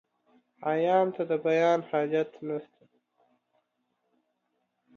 [0.69, 2.83] عيان ته، د بيان حاجت نسته.